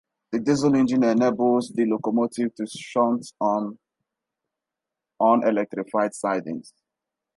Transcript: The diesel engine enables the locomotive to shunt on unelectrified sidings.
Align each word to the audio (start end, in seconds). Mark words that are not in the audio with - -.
The 0.31 0.39
diesel 0.39 0.73
engine 0.75 1.03
enables 1.03 1.69
the 1.75 1.85
locomotive 1.85 2.55
to 2.55 2.65
shunt 2.65 3.31
on 3.39 3.77
unelectrified 5.21 6.15
sidings. 6.15 6.73